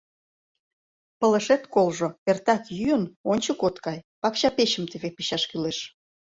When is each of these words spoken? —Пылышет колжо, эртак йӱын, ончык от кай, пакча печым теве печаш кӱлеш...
—Пылышет 1.19 1.63
колжо, 1.73 2.07
эртак 2.29 2.63
йӱын, 2.79 3.03
ончык 3.31 3.59
от 3.67 3.75
кай, 3.85 3.99
пакча 4.21 4.49
печым 4.57 4.85
теве 4.91 5.09
печаш 5.17 5.43
кӱлеш... 5.49 5.77